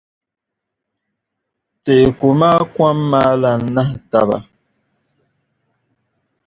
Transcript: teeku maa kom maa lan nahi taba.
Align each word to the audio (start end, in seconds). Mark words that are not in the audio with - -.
teeku 1.83 2.29
maa 2.39 2.59
kom 2.75 2.97
maa 3.11 3.31
lan 3.41 3.61
nahi 3.75 3.95
taba. 4.11 4.37